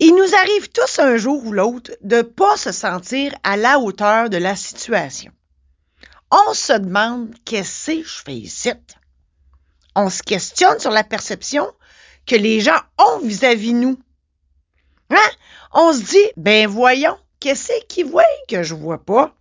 [0.00, 4.30] Il nous arrive tous un jour ou l'autre de pas se sentir à la hauteur
[4.30, 5.32] de la situation.
[6.30, 8.70] On se demande qu'est-ce que je fais ici?
[9.96, 11.66] On se questionne sur la perception
[12.26, 13.98] que les gens ont vis-à-vis nous.
[15.10, 15.30] Hein?
[15.72, 19.34] On se dit, ben voyons, qu'est-ce qu'ils voient que je vois pas?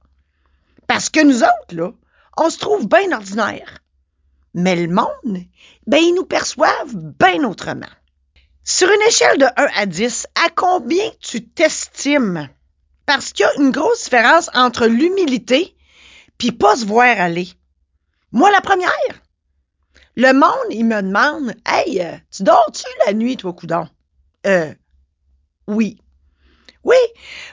[0.88, 1.92] Parce que nous autres, là,
[2.38, 3.80] on se trouve bien ordinaire.
[4.56, 5.44] Mais le monde,
[5.86, 7.86] ben, ils nous perçoivent bien autrement.
[8.70, 12.50] Sur une échelle de 1 à 10, à combien tu t'estimes?
[13.06, 15.74] Parce qu'il y a une grosse différence entre l'humilité
[16.38, 17.48] puis pas se voir aller.
[18.34, 18.92] Moi, la première.
[20.18, 23.88] Le monde, il me demande Hey, euh, tu dors-tu la nuit, toi, coudon?
[24.46, 24.74] Euh,
[25.70, 26.02] oui.
[26.84, 26.98] Oui,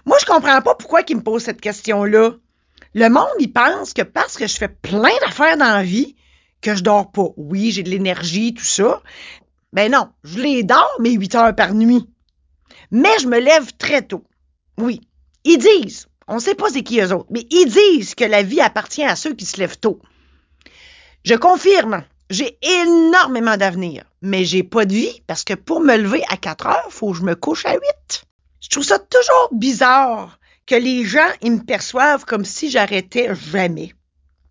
[0.04, 2.32] moi, je comprends pas pourquoi il me pose cette question-là.
[2.94, 6.16] Le monde, il pense que parce que je fais plein d'affaires dans la vie,
[6.60, 7.28] que je dors pas.
[7.36, 9.00] Oui, j'ai de l'énergie, tout ça,
[9.74, 12.08] ben non, je les dors mes huit heures par nuit.
[12.92, 14.24] Mais je me lève très tôt.
[14.78, 15.00] Oui.
[15.42, 18.44] Ils disent, on ne sait pas c'est qui eux autres, mais ils disent que la
[18.44, 20.00] vie appartient à ceux qui se lèvent tôt.
[21.24, 26.22] Je confirme, j'ai énormément d'avenir, mais j'ai pas de vie parce que pour me lever
[26.28, 27.80] à 4 heures, faut que je me couche à 8.
[28.60, 33.92] Je trouve ça toujours bizarre que les gens, ils me perçoivent comme si j'arrêtais jamais.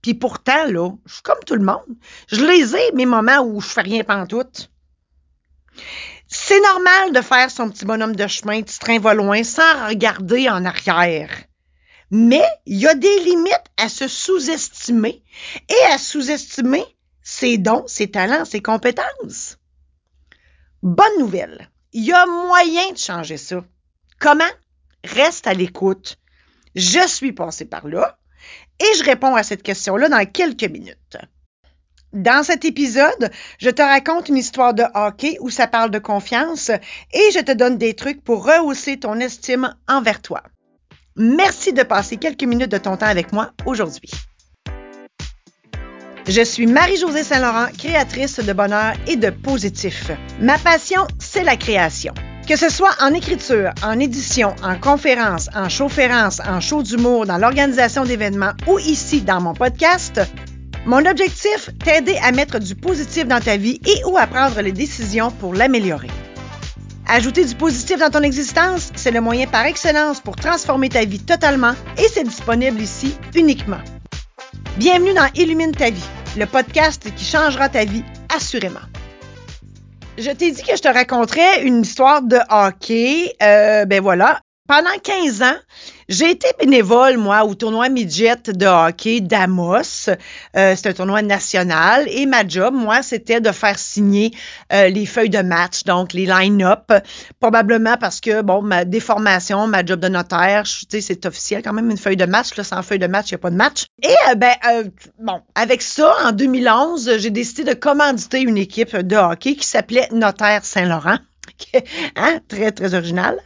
[0.01, 1.95] Puis pourtant, là, je suis comme tout le monde.
[2.27, 4.69] Je les ai, mes moments où je fais rien pantoute.
[6.27, 10.49] C'est normal de faire son petit bonhomme de chemin, petit train va loin, sans regarder
[10.49, 11.29] en arrière.
[12.09, 15.23] Mais il y a des limites à se sous-estimer
[15.69, 16.85] et à sous-estimer
[17.21, 19.57] ses dons, ses talents, ses compétences.
[20.81, 23.63] Bonne nouvelle, il y a moyen de changer ça.
[24.19, 24.43] Comment?
[25.03, 26.17] Reste à l'écoute.
[26.75, 28.17] Je suis passé par là
[28.79, 31.17] et je réponds à cette question-là dans quelques minutes.
[32.13, 36.69] Dans cet épisode, je te raconte une histoire de hockey où ça parle de confiance
[36.69, 40.43] et je te donne des trucs pour rehausser ton estime envers toi.
[41.15, 44.11] Merci de passer quelques minutes de ton temps avec moi aujourd'hui.
[46.27, 50.11] Je suis Marie-Josée Saint-Laurent, créatrice de bonheur et de positif.
[50.39, 52.13] Ma passion, c'est la création.
[52.47, 57.37] Que ce soit en écriture, en édition, en conférence, en chaufférence, en show d'humour, dans
[57.37, 60.21] l'organisation d'événements ou ici dans mon podcast,
[60.85, 64.71] mon objectif, t'aider à mettre du positif dans ta vie et ou à prendre les
[64.71, 66.09] décisions pour l'améliorer.
[67.07, 71.19] Ajouter du positif dans ton existence, c'est le moyen par excellence pour transformer ta vie
[71.19, 73.81] totalement et c'est disponible ici uniquement.
[74.77, 76.05] Bienvenue dans Illumine ta vie,
[76.37, 78.03] le podcast qui changera ta vie
[78.35, 78.79] assurément.
[80.17, 83.33] Je t'ai dit que je te raconterais une histoire de hockey.
[83.41, 84.41] Euh, ben voilà.
[84.67, 85.55] Pendant 15 ans,
[86.09, 90.09] j'ai été bénévole, moi, au tournoi midget de hockey d'Amos.
[90.55, 92.05] Euh, c'est un tournoi national.
[92.07, 94.31] Et ma job, moi, c'était de faire signer
[94.71, 96.91] euh, les feuilles de match, donc les line-up.
[97.39, 101.73] Probablement parce que, bon, ma déformation, ma job de notaire, tu sais, c'est officiel quand
[101.73, 102.55] même, une feuille de match.
[102.55, 103.85] Là, sans feuille de match, il n'y a pas de match.
[104.01, 104.83] Et, euh, ben, euh,
[105.19, 110.07] bon, avec ça, en 2011, j'ai décidé de commanditer une équipe de hockey qui s'appelait
[110.11, 111.17] Notaire Saint-Laurent.
[112.15, 112.39] hein?
[112.47, 113.39] Très, très original.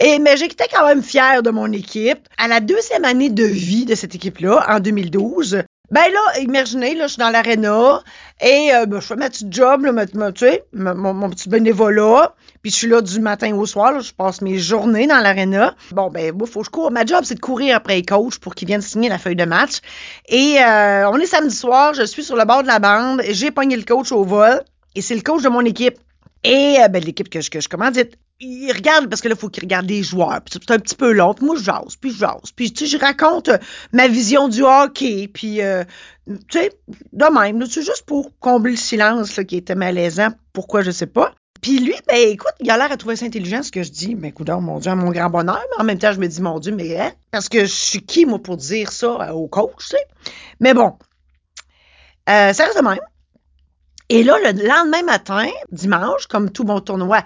[0.00, 2.26] Et, mais j'étais quand même fière de mon équipe.
[2.38, 7.06] À la deuxième année de vie de cette équipe-là, en 2012, ben là, imaginez, là,
[7.06, 8.02] je suis dans l'aréna
[8.40, 12.34] et euh, ben, je fais ma petite job, là, tu sais, mon, petit bénévolat.
[12.62, 15.74] Puis je suis là du matin au soir, je passe mes journées dans l'aréna.
[15.90, 16.90] Bon, ben, il faut que je cours.
[16.92, 19.44] Ma job, c'est de courir après les coachs pour qu'ils viennent signer la feuille de
[19.44, 19.80] match.
[20.28, 23.50] Et euh, on est samedi soir, je suis sur le bord de la bande, j'ai
[23.50, 24.62] pogné le coach au vol,
[24.94, 25.98] et c'est le coach de mon équipe.
[26.44, 29.50] Et euh, ben, l'équipe que je, que je commandite, il regarde, parce que là, faut
[29.50, 30.40] qu'il regarde les joueurs.
[30.40, 31.34] Puis c'est un petit peu long.
[31.34, 32.52] Puis moi, je jase, puis je jase.
[32.56, 33.58] Puis, tu sais, je raconte euh,
[33.92, 35.28] ma vision du hockey.
[35.28, 35.84] Puis, euh,
[36.26, 36.72] tu sais,
[37.12, 37.64] de même.
[37.66, 40.30] C'est juste pour combler le silence là, qui était malaisant.
[40.52, 41.34] Pourquoi, je sais pas.
[41.60, 44.14] Puis lui, ben écoute, il a l'air à trouver ça intelligent ce que je dis.
[44.14, 45.62] Mais écoute, mon Dieu, à mon grand bonheur.
[45.72, 47.12] Mais en même temps, je me dis, mon Dieu, mais hein?
[47.30, 50.06] Parce que je suis qui, moi, pour dire ça au coach, tu sais?
[50.58, 50.96] Mais bon,
[52.26, 52.98] ça reste de même.
[54.12, 57.22] Et là, le lendemain matin, dimanche, comme tout bon tournoi,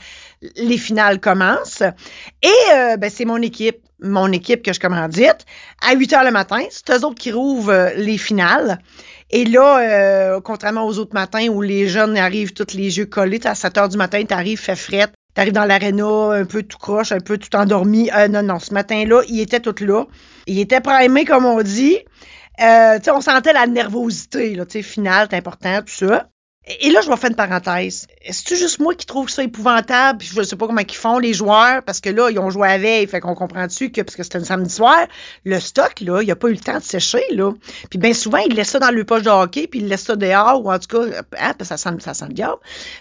[0.56, 1.82] les finales commencent.
[2.42, 5.46] Et euh, ben, c'est mon équipe, mon équipe que je commandite.
[5.80, 8.80] À 8 heures le matin, c'est eux autres qui rouvrent euh, les finales.
[9.30, 13.40] Et là, euh, contrairement aux autres matins où les jeunes arrivent tous les yeux collés,
[13.46, 16.64] à 7 heures du matin, tu arrives, fait frette, tu arrives dans l'aréna un peu
[16.64, 18.10] tout croche, un peu tout endormi.
[18.14, 20.04] Euh, non, non, ce matin-là, il était tout là.
[20.46, 21.98] Il était primé, comme on dit.
[22.60, 26.28] Euh, on sentait la nervosité, là, finale, c'est important, tout ça.
[26.66, 28.06] Et là, je vais faire une parenthèse.
[28.22, 30.24] Est-ce juste moi qui trouve ça épouvantable?
[30.24, 32.68] Je ne sais pas comment ils font les joueurs, parce que là, ils ont joué
[32.68, 35.06] à veille, fait qu'on comprend-tu que, parce que c'était un samedi soir,
[35.44, 37.52] le stock, là, il a pas eu le temps de sécher, là.
[37.90, 40.16] Puis bien souvent, ils laissent ça dans le poche de hockey, puis ils laissent ça
[40.16, 41.04] dehors, ou en tout cas,
[41.38, 42.44] hein, parce que ça sent, ça sent le.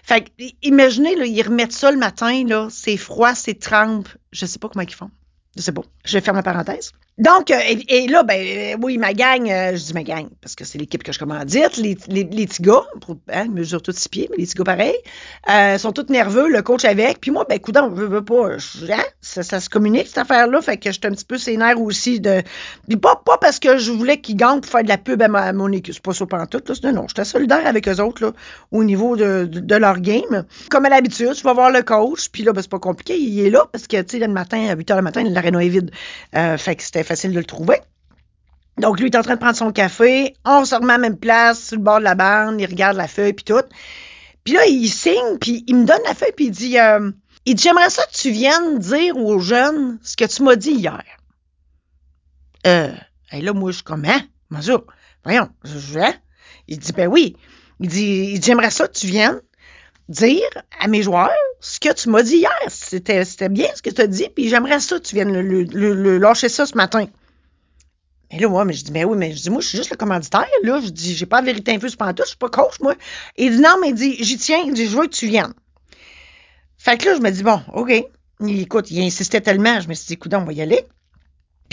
[0.03, 0.29] Fait que,
[0.61, 4.09] imaginez, là, ils remettent ça le matin, là, c'est froid, c'est trempe.
[4.33, 5.09] Je sais pas comment ils font.
[5.55, 5.83] Je sais pas.
[6.03, 6.91] Je vais faire ma parenthèse.
[7.19, 10.55] Donc, euh, et, là, ben euh, oui, ma gang, euh, je dis ma gang, parce
[10.55, 12.81] que c'est l'équipe que je commandite, les, les, les petits gars,
[13.31, 16.85] hein, mesurent tous six pieds, mais les petits gars pareil, sont tous nerveux, le coach
[16.85, 20.17] avec, puis moi, ben écoute, on veut, veut pas, hein, ça, ça, se communique, cette
[20.17, 22.41] affaire-là, fait que j'étais un petit peu sénère aussi de,
[22.99, 25.53] pas, pas parce que je voulais qu'ils gagnent pour faire de la pub à, ma,
[25.53, 28.31] mon équipe, c'est pas ça pendant tout, là, non, j'étais solidaire avec eux autres, là,
[28.71, 30.45] au niveau de, de, leur game.
[30.71, 33.39] Comme à l'habitude, tu vas voir le coach, puis là, ben c'est pas compliqué, il
[33.39, 35.69] est là, parce que, tu sais, le matin, à 8 h le matin, l'aréna est
[35.69, 35.91] vide,
[36.57, 37.79] fait que c'était facile de le trouver.
[38.77, 40.35] Donc, lui, il est en train de prendre son café.
[40.45, 42.59] On se remet à la même place, sur le bord de la bande.
[42.59, 43.61] Il regarde la feuille, puis tout.
[44.43, 47.11] Puis là, il signe, puis il me donne la feuille, puis il dit, euh,
[47.45, 50.71] il dit, j'aimerais ça que tu viennes dire aux jeunes ce que tu m'as dit
[50.71, 51.03] hier.
[52.65, 52.93] Euh,
[53.31, 54.21] et là, moi, je suis comme, hein?
[54.49, 54.85] Bonjour.
[55.23, 56.13] Voyons, je, je hein?
[56.67, 57.35] Il dit, ben oui.
[57.79, 59.41] Il dit j'aimerais ça que tu viennes
[60.09, 62.51] dire à mes joueurs ce que tu m'as dit hier.
[62.67, 65.63] C'était, c'était bien ce que tu as dit, puis j'aimerais ça que tu viennes le,
[65.63, 67.07] le, le, lâcher ça ce matin.
[68.31, 69.91] Et là, moi, mais je dis, mais oui, mais je dis, moi, je suis juste
[69.91, 70.81] le commanditaire, là.
[70.83, 72.95] Je dis, j'ai pas la vérité infuse pendant tout, je suis pas coach, moi.
[73.37, 75.27] Et il dit, non, mais il dit, j'y tiens, il dit, je veux que tu
[75.27, 75.53] viennes.
[76.77, 77.93] Fait que là, je me dis, bon, OK.
[78.41, 80.85] Il, écoute, il insistait tellement, je me suis dit, écoute, on va y aller.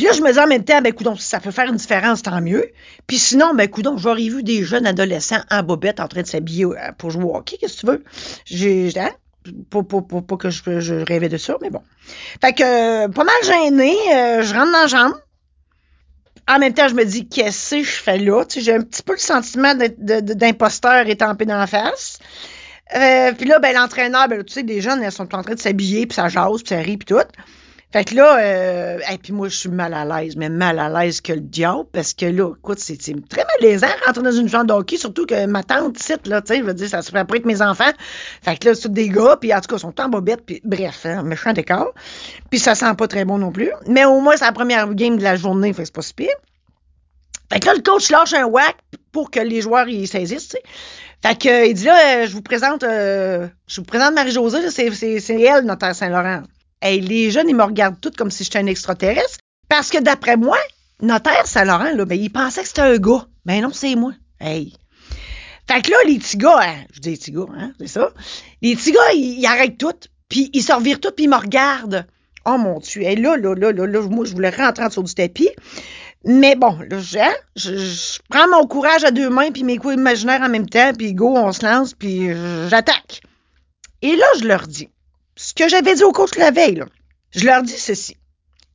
[0.00, 1.76] Puis là, je me dis en même temps, ben, écoute, si ça peut faire une
[1.76, 2.70] différence, tant mieux.
[3.06, 6.64] Puis sinon, ben, écoute, j'aurais vu des jeunes adolescents en bobette en train de s'habiller
[6.64, 8.04] euh, pour jouer au hockey, qu'est-ce que tu veux?
[8.46, 9.10] J'ai, hein?
[9.68, 11.82] Pas, pas, que je, rêvais de ça, mais bon.
[12.40, 15.16] Fait que, euh, pas mal gêné, euh, je rentre dans la chambre
[16.48, 18.46] en même temps, je me dis, qu'est-ce que je fais là?
[18.46, 22.18] Tu sais, j'ai un petit peu le sentiment d'imposteur étampé dans la face.
[22.96, 25.60] Euh, puis là, ben, l'entraîneur, ben, tu sais, des jeunes, elles sont en train de
[25.60, 27.20] s'habiller, puis ça jase, puis ça rit, puis tout.
[27.92, 30.88] Fait que là, euh, et puis moi, je suis mal à l'aise, mais mal à
[30.88, 32.96] l'aise que le diable, parce que là, écoute, c'est
[33.28, 36.60] très malaisant rentrer dans une chambre d'hockey, surtout que ma tante cite, là, tu sais,
[36.60, 37.90] je veux dire, ça se fait après être mes enfants.
[38.42, 40.60] Fait que là, c'est des gars, puis en tout cas, ils sont en bobette, puis
[40.64, 41.92] bref, hein, méchant décor.
[42.48, 43.72] Puis ça sent pas très bon non plus.
[43.88, 46.14] Mais au moins, c'est la première game de la journée, fait que c'est pas si
[46.14, 46.28] pire.
[47.52, 48.76] Fait que là, le coach lâche un whack
[49.10, 50.62] pour que les joueurs y saisissent, tu sais.
[51.22, 55.64] Fait que, il dit là, je vous présente, euh, je vous présente Marie-Josée, c'est elle,
[55.64, 56.42] notaire Saint-Laurent.
[56.82, 59.38] Hey, les jeunes, ils me regardent toutes comme si j'étais un extraterrestre.
[59.68, 60.58] Parce que d'après moi,
[61.02, 63.26] notaire Saint-Laurent, là, ben, il pensait que c'était un gars.
[63.44, 64.12] Ben non, c'est moi.
[64.40, 64.74] Hey.
[65.68, 68.10] Fait que là, les petits gars, hein, je dis les petits gars, hein, c'est ça.
[68.62, 69.94] Les petits gars, ils, arrêtent tout,
[70.28, 72.06] puis ils se revirent tout, puis ils me regardent.
[72.46, 75.02] Oh mon Dieu, hey, là, là, là, là, là, moi, je voulais rentrer en dessous
[75.02, 75.50] du tapis.
[76.24, 79.76] Mais bon, là, je, hein, je, je, prends mon courage à deux mains, puis mes
[79.76, 82.30] coups imaginaires en même temps, puis go, on se lance, puis
[82.68, 83.20] j'attaque.
[84.02, 84.88] Et là, je leur dis,
[85.40, 86.84] ce que j'avais dit au coach la veille,
[87.30, 88.18] je leur dis ceci.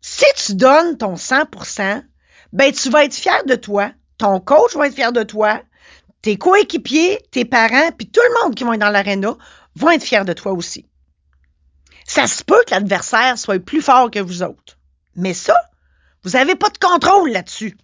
[0.02, 2.04] Si tu donnes ton 100%,
[2.54, 5.62] ben tu vas être fier de toi, ton coach va être fier de toi,
[6.24, 9.38] tes coéquipiers, tes parents, puis tout le monde qui va être dans l'aréna
[9.76, 10.90] vont être fiers de toi aussi.
[12.08, 14.80] Ça se peut que l'adversaire soit plus fort que vous autres.
[15.16, 15.56] Mais ça,
[16.24, 17.78] vous n'avez pas de contrôle là-dessus.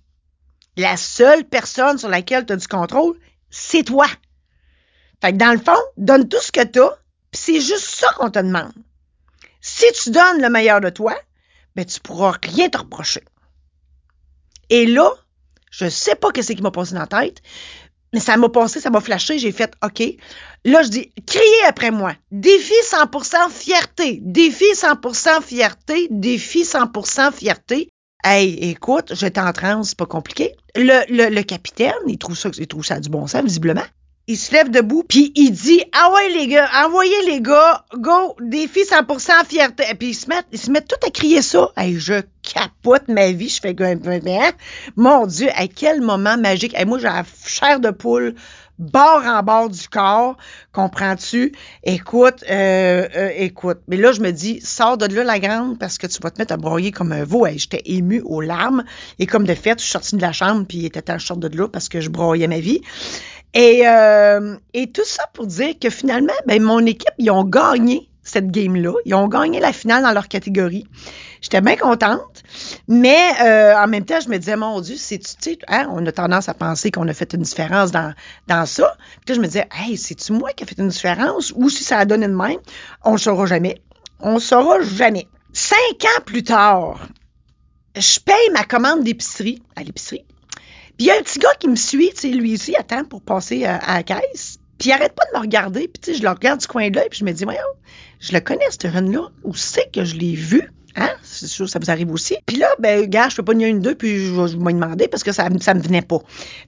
[0.75, 3.15] La seule personne sur laquelle tu as du contrôle,
[3.51, 4.07] c'est toi.
[5.21, 6.97] Fait que dans le fond, donne tout ce que tu as,
[7.33, 8.73] c'est juste ça qu'on te demande.
[9.61, 11.15] Si tu donnes le meilleur de toi,
[11.75, 13.23] ben tu pourras rien te reprocher.
[14.69, 15.11] Et là,
[15.71, 17.41] je sais pas qu'est-ce qui m'a passé dans la tête,
[18.13, 20.03] mais ça m'a passé, ça m'a flashé, j'ai fait OK.
[20.65, 22.13] Là, je dis criez après moi.
[22.31, 27.89] Défi 100% fierté, défi 100% fierté, défi 100% fierté.
[28.23, 30.55] Hey, écoute, j'étais en transe, c'est pas compliqué.
[30.75, 33.85] Le, le, le capitaine, il trouve ça, il trouve ça du bon sens, visiblement
[34.31, 38.37] il se lève debout, puis il dit Ah ouais, les gars, envoyez les gars, go,
[38.39, 39.83] défi 100% fierté.
[39.99, 41.69] Puis ils se mettent, ils se tout à crier ça.
[41.75, 44.51] Hey, je capote ma vie, je fais hein?
[44.95, 46.73] Mon Dieu, à quel moment magique.
[46.85, 48.35] Moi, j'ai la chair de poule
[48.79, 50.37] bord en bord du corps,
[50.71, 51.53] comprends-tu?
[51.83, 53.79] Écoute, euh, euh, écoute.
[53.87, 56.39] Mais là, je me dis, sors de là la grande parce que tu vas te
[56.39, 57.45] mettre à broyer comme un veau.
[57.45, 58.83] Hey, J'étais ému aux larmes.
[59.19, 61.47] Et comme de fait, je suis sortie de la chambre, puis il était temps de
[61.47, 62.81] de là parce que je broyais ma vie.
[63.53, 68.09] Et, euh, et tout ça pour dire que finalement, ben, mon équipe, ils ont gagné
[68.23, 68.93] cette game-là.
[69.05, 70.87] Ils ont gagné la finale dans leur catégorie.
[71.41, 72.43] J'étais bien contente,
[72.87, 76.05] mais euh, en même temps, je me disais, mon Dieu, c'est tu sais, hein, on
[76.05, 78.13] a tendance à penser qu'on a fait une différence dans,
[78.47, 78.95] dans ça.
[79.25, 81.51] Puis là, je me disais, hey, c'est-tu moi qui a fait une différence?
[81.55, 82.59] Ou si ça a donné de même?
[83.03, 83.81] On ne saura jamais.
[84.19, 85.27] On ne saura jamais.
[85.51, 87.07] Cinq ans plus tard,
[87.95, 90.25] je paye ma commande d'épicerie à l'épicerie.
[91.01, 93.23] Il y a un petit gars qui me suit, tu sais, lui aussi, attend pour
[93.23, 94.59] passer à, à la caisse.
[94.77, 96.91] Puis il arrête pas de me regarder, puis tu sais, je le regarde du coin
[96.91, 97.59] de l'œil, puis je me dis, voyons,
[98.19, 99.29] je le connais, ce jeune-là.
[99.43, 100.71] Où c'est que je l'ai vu?
[100.95, 101.09] Hein?
[101.23, 102.37] C'est sûr, ça vous arrive aussi.
[102.45, 105.23] Puis là, ben, gars, je peux pas nier une deux, puis je, vais demander parce
[105.23, 106.19] que ça, ça me venait pas.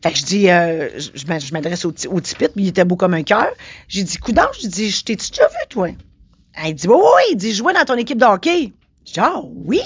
[0.01, 3.13] Fait que je dis, euh, je, m'adresse au, au tipit, puis il était beau comme
[3.13, 3.51] un cœur.
[3.87, 5.89] J'ai dit, coudon, je dis, je t'ai-tu déjà vu, toi?
[6.55, 8.73] Elle dit, oui, oui, il dit, jouais dans ton équipe de hockey.
[9.05, 9.81] Je dis, ah, oui.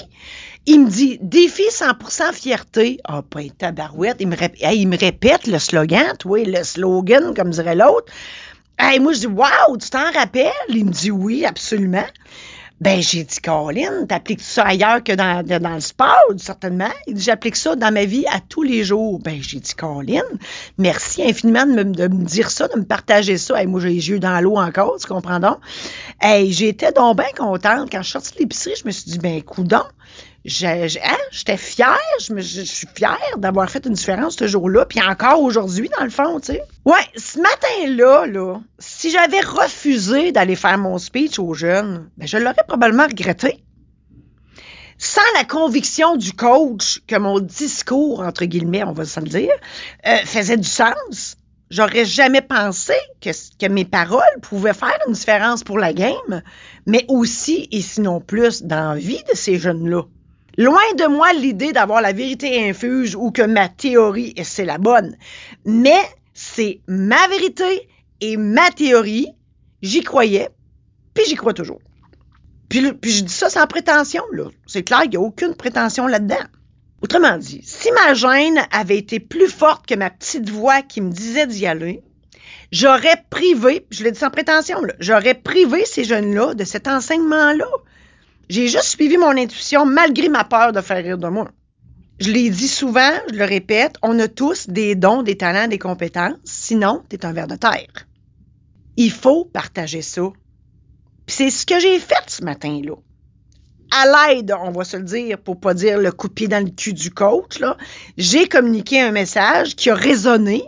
[0.70, 3.00] Il me dit, défi 100% fierté.
[3.04, 4.18] Ah, oh, une tabarouette.
[4.20, 8.12] Il me, répète, le slogan, toi, le slogan, comme dirait l'autre.
[8.78, 10.52] Hey, moi, je dis, wow, tu t'en rappelles?
[10.68, 12.04] Il me dit, oui, absolument.
[12.82, 16.92] Ben, j'ai dit, Colin, t'appliques ça ailleurs que dans, le sport, certainement.
[17.06, 19.20] Il dit, j'applique ça dans ma vie à tous les jours.
[19.20, 20.20] Ben, j'ai dit, Colin,
[20.76, 23.64] merci infiniment de me, dire ça, de me partager ça.
[23.64, 25.56] Moi, j'ai les yeux dans l'eau encore, tu comprends donc?
[26.22, 27.90] J'étais donc bien contente.
[27.90, 29.84] Quand je suis sortie de l'épicerie, je me suis dit, ben, coudon,
[30.64, 35.00] hein, j'étais fière, je, me, je, suis fière d'avoir fait une différence ce jour-là, puis
[35.02, 36.62] encore aujourd'hui, dans le fond, tu sais.
[36.84, 42.38] Ouais, ce matin-là, là, si j'avais refusé d'aller faire mon speech aux jeunes, ben, je
[42.38, 43.62] l'aurais probablement regretté.
[44.98, 49.52] Sans la conviction du coach que mon discours, entre guillemets, on va le dire,
[50.06, 51.36] euh, faisait du sens,
[51.70, 56.42] j'aurais jamais pensé que, que mes paroles pouvaient faire une différence pour la game,
[56.86, 60.02] mais aussi, et sinon plus, dans la vie de ces jeunes-là.
[60.58, 65.16] Loin de moi l'idée d'avoir la vérité infuse ou que ma théorie, c'est la bonne.
[65.64, 66.00] Mais
[66.34, 67.88] c'est ma vérité
[68.20, 69.28] et ma théorie.
[69.82, 70.48] J'y croyais,
[71.14, 71.78] puis j'y crois toujours.
[72.68, 74.46] Puis, je dis ça sans prétention, là.
[74.66, 76.44] C'est clair, il n'y a aucune prétention là-dedans.
[77.02, 81.12] Autrement dit, si ma gêne avait été plus forte que ma petite voix qui me
[81.12, 82.02] disait d'y aller,
[82.72, 87.68] j'aurais privé, je le dis sans prétention, j'aurais privé ces jeunes-là de cet enseignement-là.
[88.48, 91.50] J'ai juste suivi mon intuition malgré ma peur de faire rire de moi.
[92.18, 95.78] Je l'ai dit souvent, je le répète, on a tous des dons, des talents, des
[95.78, 96.36] compétences.
[96.44, 98.06] Sinon, t'es un ver de terre.
[98.96, 100.22] Il faut partager ça.
[101.28, 102.94] c'est ce que j'ai fait ce matin-là.
[103.90, 106.92] À l'aide, on va se le dire, pour pas dire le coup dans le cul
[106.92, 107.76] du coach, là,
[108.16, 110.64] j'ai communiqué un message qui a résonné,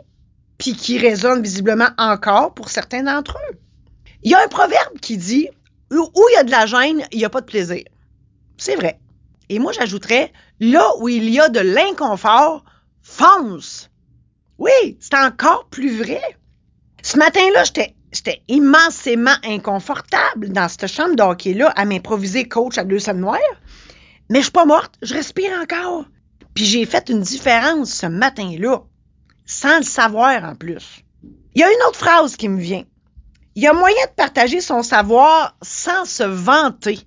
[0.59, 3.59] puis qui résonne visiblement encore pour certains d'entre eux.
[4.23, 5.49] Il y a un proverbe qui dit
[5.99, 7.85] où il y a de la gêne, il n'y a pas de plaisir.
[8.57, 9.01] C'est vrai.
[9.49, 12.65] Et moi, j'ajouterais, là où il y a de l'inconfort,
[13.03, 13.91] fonce.
[14.59, 16.21] Oui, c'est encore plus vrai.
[17.03, 22.99] Ce matin-là, j'étais immensément inconfortable dans cette chambre de là à m'improviser coach à deux
[22.99, 23.41] scènes noires.
[24.29, 26.05] Mais je suis pas morte, je respire encore.
[26.55, 28.83] Puis j'ai fait une différence ce matin-là,
[29.47, 31.03] sans le savoir en plus.
[31.55, 32.85] Il y a une autre phrase qui me vient.
[33.61, 36.99] Il y a moyen de partager son savoir sans se vanter.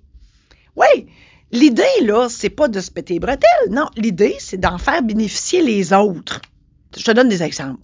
[0.76, 1.08] Oui,
[1.50, 3.70] l'idée, là, c'est pas de se péter les bretelles.
[3.70, 6.40] Non, l'idée, c'est d'en faire bénéficier les autres.
[6.96, 7.82] Je te donne des exemples.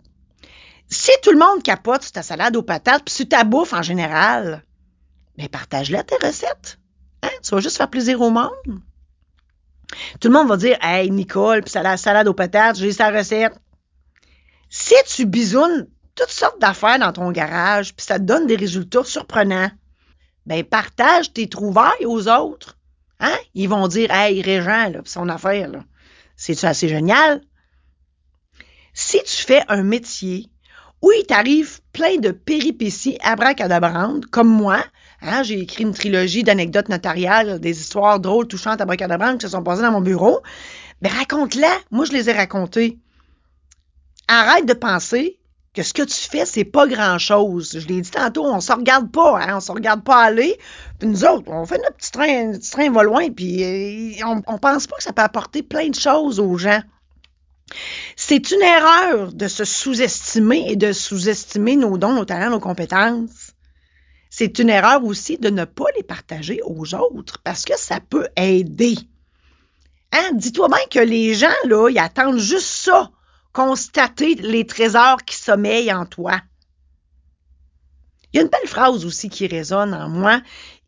[0.88, 3.82] Si tout le monde capote sur ta salade aux patates, puis sur ta bouffe en
[3.82, 4.62] général,
[5.36, 6.78] mais ben, partage-la tes recettes.
[7.24, 7.30] Hein?
[7.42, 8.52] Tu vas juste faire plaisir au monde.
[10.20, 13.60] Tout le monde va dire Hey, Nicole, puis la salade aux patates, j'ai sa recette.
[14.68, 15.88] Si tu bisounes
[16.20, 19.70] toutes sortes d'affaires dans ton garage, puis ça te donne des résultats surprenants.
[20.44, 22.76] Ben, partage tes trouvailles aux autres.
[23.20, 23.36] Hein?
[23.54, 25.84] Ils vont dire, hey, Régent, là, son affaire, là.
[26.36, 27.40] C'est assez génial?
[28.92, 30.50] Si tu fais un métier
[31.02, 34.84] où il t'arrive plein de péripéties abracadabrantes, comme moi,
[35.22, 39.62] hein, j'ai écrit une trilogie d'anecdotes notariales, des histoires drôles, touchantes, abracadabrantes qui se sont
[39.62, 40.42] passées dans mon bureau,
[41.00, 41.78] ben raconte-la.
[41.90, 42.98] Moi, je les ai racontées.
[44.28, 45.39] Arrête de penser
[45.74, 47.78] que ce que tu fais, c'est pas grand-chose.
[47.78, 50.58] Je l'ai dit tantôt, on se regarde pas, hein, on se regarde pas aller.
[50.98, 54.24] Puis nous autres, on fait notre petit train, notre petit train va loin, puis euh,
[54.26, 56.82] on, on pense pas que ça peut apporter plein de choses aux gens.
[58.16, 63.52] C'est une erreur de se sous-estimer et de sous-estimer nos dons, nos talents, nos compétences.
[64.28, 68.28] C'est une erreur aussi de ne pas les partager aux autres parce que ça peut
[68.36, 68.96] aider.
[70.12, 70.30] Hein?
[70.34, 73.10] Dis-toi bien que les gens, là, ils attendent juste ça
[73.52, 76.40] constater les trésors qui sommeillent en toi.
[78.32, 80.40] Il y a une belle phrase aussi qui résonne en moi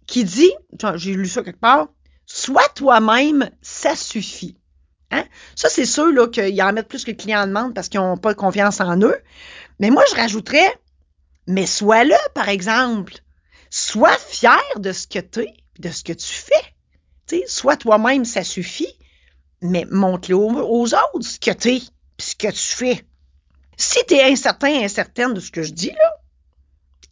[0.07, 0.53] qui dit,
[0.97, 1.89] j'ai lu ça quelque part,
[2.27, 4.57] Sois toi-même, ça suffit.
[5.11, 5.25] Hein?
[5.55, 8.17] Ça, c'est ceux là, qu'ils en mettent plus que le client demande parce qu'ils n'ont
[8.17, 9.19] pas confiance en eux.
[9.81, 10.81] Mais moi, je rajouterais,
[11.47, 13.15] mais sois-le, par exemple.
[13.71, 16.75] Sois fier de ce que tu es, de ce que tu fais.
[17.27, 18.99] sais, sois toi-même, ça suffit,
[19.61, 21.83] mais montre-le aux, autres ce que tu es
[22.23, 23.05] ce que tu fais.
[23.77, 26.17] Si tu es incertain, incertaine de ce que je dis, là,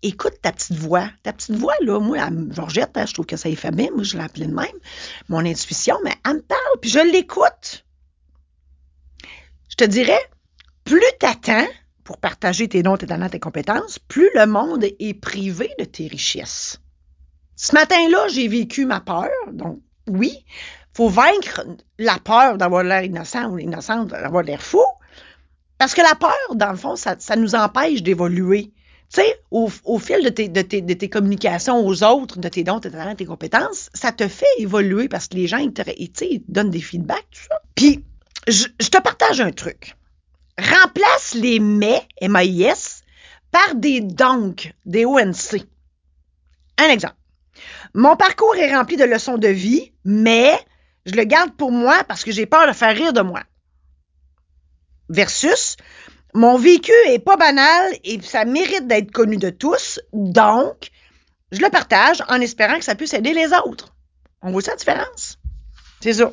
[0.03, 1.11] écoute ta petite voix.
[1.23, 2.19] Ta petite voix, là, moi,
[2.51, 4.67] Georgette, hein, je trouve que ça bien, moi, je l'ai appelée de même,
[5.29, 7.85] mon intuition, mais elle me parle, puis je l'écoute.
[9.69, 10.21] Je te dirais,
[10.85, 11.69] plus t'attends,
[12.05, 16.09] pour partager tes dons, tes talents, tes compétences, plus le monde est privé de tes
[16.09, 16.81] richesses.
[17.57, 19.31] Ce matin-là, j'ai vécu ma peur.
[19.53, 20.45] Donc, oui,
[20.93, 21.65] faut vaincre
[21.99, 24.83] la peur d'avoir l'air innocent ou innocente, d'avoir l'air fou.
[25.81, 28.71] Parce que la peur, dans le fond, ça, nous empêche d'évoluer.
[29.11, 29.67] Tu sais, au,
[29.99, 33.89] fil de tes, de, tes, communications aux autres, de tes dons, tes talents, tes compétences,
[33.95, 35.83] ça te fait évoluer parce que les gens, ils te,
[36.53, 37.63] donnent des feedbacks, tout ça.
[37.75, 38.05] Puis,
[38.47, 39.97] je, je te partage un truc.
[40.59, 43.03] Remplace les mais, M-A-I-S,
[43.51, 45.65] par des donc, des ONC.
[46.77, 47.17] Un exemple.
[47.95, 50.53] Mon parcours est rempli de leçons de vie, mais
[51.07, 53.41] je le garde pour moi parce que j'ai peur de faire rire de moi.
[55.11, 55.77] Versus,
[56.35, 60.91] mon vécu est pas banal et ça mérite d'être connu de tous, donc
[61.51, 63.93] je le partage en espérant que ça puisse aider les autres.
[64.41, 65.39] On voit ça la différence?
[66.01, 66.33] C'est ça.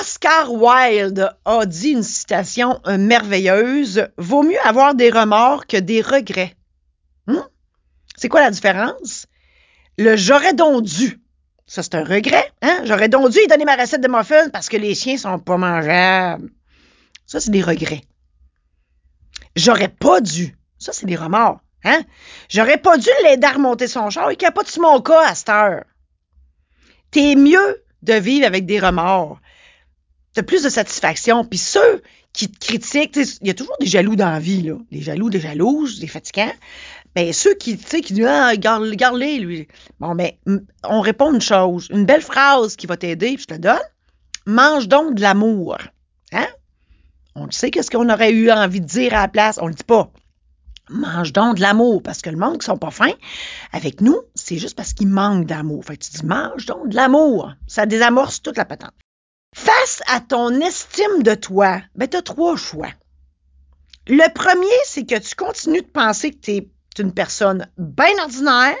[0.00, 6.54] Oscar Wilde a dit une citation merveilleuse Vaut mieux avoir des remords que des regrets.
[7.26, 7.42] Hmm?
[8.16, 9.26] C'est quoi la différence?
[9.98, 11.20] Le j'aurais donc dû.
[11.66, 12.50] Ça, c'est un regret.
[12.62, 12.80] Hein?
[12.84, 15.58] J'aurais donc dû y donner ma recette de muffins parce que les chiens sont pas
[15.58, 16.50] mangeables.
[17.28, 18.02] Ça, c'est des regrets.
[19.54, 20.56] J'aurais pas dû.
[20.78, 21.60] Ça, c'est des remords.
[21.84, 22.02] Hein?
[22.48, 24.32] J'aurais pas dû l'aider à remonter son char.
[24.32, 25.84] Il pas de mon cas à cette heure.
[27.12, 29.38] T'es mieux de vivre avec des remords
[30.38, 31.44] t'as plus de satisfaction.
[31.44, 34.76] Puis ceux qui te critiquent, il y a toujours des jaloux dans la vie, là.
[34.92, 36.52] Des jaloux, des jalouses, des fatigants.
[37.16, 39.66] Ben, ceux qui, tu sais, qui disent, ah, garde-les, lui.
[39.98, 40.30] Bon, ben,
[40.84, 43.78] on répond une chose, une belle phrase qui va t'aider, puis je te donne.
[44.46, 45.78] Mange donc de l'amour.
[47.40, 49.58] On sait qu'est-ce qu'on aurait eu envie de dire à la place?
[49.62, 50.10] On le dit pas.
[50.90, 53.12] Mange donc de l'amour, parce que le monde qui sont pas fins
[53.72, 55.84] avec nous, c'est juste parce qu'ils manquent d'amour.
[55.84, 57.52] Fait que tu dis, mange donc de l'amour.
[57.66, 58.94] Ça désamorce toute la patente.
[59.54, 62.90] Face à ton estime de toi, ben, tu as trois choix.
[64.06, 66.68] Le premier, c'est que tu continues de penser que tu es
[66.98, 68.76] une personne bien ordinaire,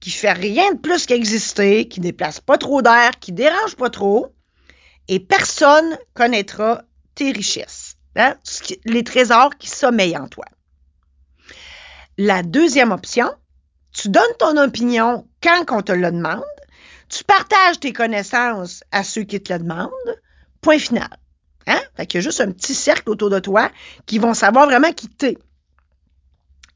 [0.00, 4.34] qui fait rien de plus qu'exister, qui déplace pas trop d'air, qui dérange pas trop,
[5.08, 6.82] et personne connaîtra
[7.14, 7.85] tes richesses,
[8.16, 8.36] hein,
[8.84, 10.44] les trésors qui sommeillent en toi.
[12.18, 13.30] La deuxième option,
[13.92, 16.42] tu donnes ton opinion quand on te le demande,
[17.08, 19.90] tu partages tes connaissances à ceux qui te le demandent.
[20.60, 21.08] Point final.
[21.66, 21.80] Hein?
[21.96, 23.70] Fait qu'il y a juste un petit cercle autour de toi
[24.06, 25.38] qui vont savoir vraiment qui t'es.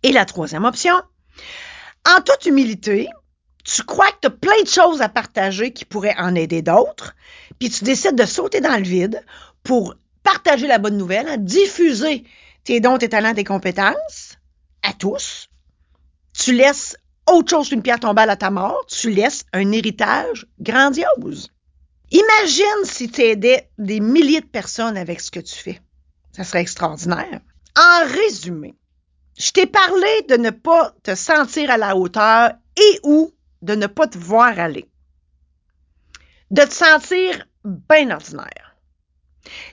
[0.02, 0.94] Et la troisième option,
[2.06, 3.08] en toute humilité,
[3.64, 7.14] tu crois que tu as plein de choses à partager qui pourraient en aider d'autres,
[7.58, 9.24] puis tu décides de sauter dans le vide
[9.62, 12.24] pour partager la bonne nouvelle, hein, diffuser
[12.64, 14.38] tes dons, tes talents, tes compétences
[14.82, 15.48] à tous.
[16.32, 21.50] Tu laisses autre chose qu'une pierre tombale à ta mort, tu laisses un héritage grandiose.
[22.10, 25.80] Imagine si tu aidais des milliers de personnes avec ce que tu fais.
[26.32, 27.40] Ça serait extraordinaire.
[27.76, 28.74] En résumé,
[29.38, 33.86] je t'ai parlé de ne pas te sentir à la hauteur et ou de ne
[33.86, 34.88] pas te voir aller.
[36.50, 38.69] De te sentir bien ordinaire.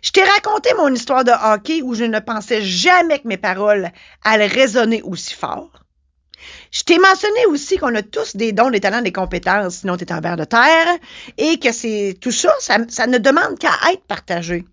[0.01, 3.91] Je t'ai raconté mon histoire de hockey où je ne pensais jamais que mes paroles
[4.23, 5.71] allaient résonner aussi fort.
[6.71, 10.03] Je t'ai mentionné aussi qu'on a tous des dons, des talents, des compétences, sinon tu
[10.03, 10.87] es en verre de terre,
[11.37, 14.65] et que c'est tout ça, ça, ne demande qu'à être partagé.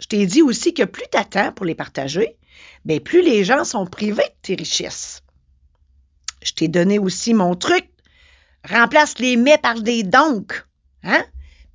[0.00, 2.36] Je t'ai dit aussi que plus tu attends pour les partager,
[2.84, 5.22] bien, plus les gens sont privés de tes richesses.
[6.42, 7.88] Je t'ai donné aussi mon truc.
[8.68, 10.64] Remplace les mais par des donc.
[11.02, 11.24] Hein?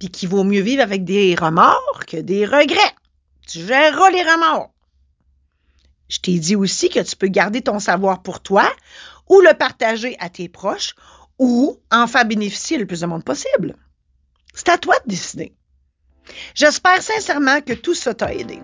[0.03, 2.95] Puis qu'il vaut mieux vivre avec des remords que des regrets.
[3.47, 4.73] Tu géreras les remords.
[6.09, 8.69] Je t'ai dit aussi que tu peux garder ton savoir pour toi
[9.29, 10.93] ou le partager à tes proches
[11.39, 13.77] ou en faire bénéficier le plus de monde possible.
[14.53, 15.53] C'est à toi de décider.
[16.53, 18.59] J'espère sincèrement que tout ça t'a aidé.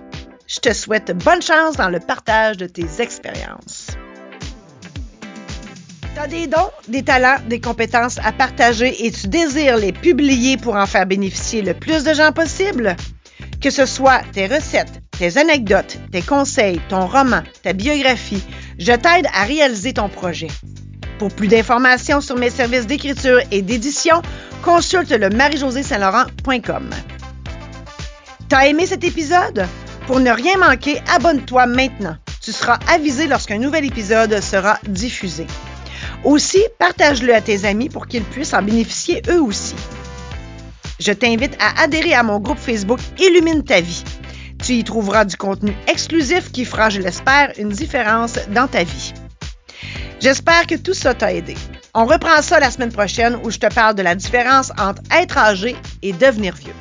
[0.46, 3.92] Je te souhaite bonne chance dans le partage de tes expériences.
[6.28, 10.86] Des dons, des talents, des compétences à partager et tu désires les publier pour en
[10.86, 12.96] faire bénéficier le plus de gens possible?
[13.62, 18.44] Que ce soit tes recettes, tes anecdotes, tes conseils, ton roman, ta biographie,
[18.78, 20.50] je t'aide à réaliser ton projet.
[21.18, 24.22] Pour plus d'informations sur mes services d'écriture et d'édition,
[24.62, 26.90] consulte le marie-josée-saint-laurent.com.
[28.50, 29.66] T'as aimé cet épisode?
[30.06, 32.18] Pour ne rien manquer, abonne-toi maintenant.
[32.42, 35.48] Tu seras avisé lorsqu'un nouvel épisode sera diffusé.
[36.24, 39.76] Aussi, partage-le à tes amis pour qu'ils puissent en bénéficier eux aussi.
[41.00, 44.04] Je t'invite à adhérer à mon groupe Facebook Illumine ta vie.
[44.62, 49.14] Tu y trouveras du contenu exclusif qui fera, je l'espère, une différence dans ta vie.
[50.20, 51.56] J'espère que tout ça t'a aidé.
[51.94, 55.38] On reprend ça la semaine prochaine où je te parle de la différence entre être
[55.38, 56.76] âgé et devenir vieux.